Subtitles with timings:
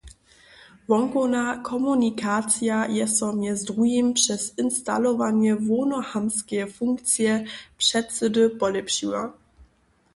[0.91, 3.53] Wonkowna komunikacija je so mj.
[3.67, 4.07] dr.
[4.13, 7.45] přez instalowanje hłownohamtskeje funkcije
[7.77, 9.31] předsydy polěpšiła.